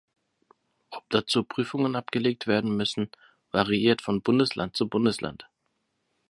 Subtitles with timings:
[0.89, 3.11] Ob dazu Prüfungen abgelegt werden müssen,
[3.51, 5.47] variiert von Bundesland zu Bundesland.